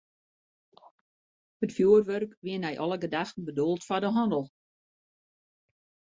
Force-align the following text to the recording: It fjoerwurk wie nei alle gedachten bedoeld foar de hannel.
It 1.65 1.73
fjoerwurk 1.75 2.31
wie 2.47 2.57
nei 2.63 2.73
alle 2.87 2.99
gedachten 3.05 3.47
bedoeld 3.51 3.83
foar 3.89 4.03
de 4.07 4.13
hannel. 4.17 4.43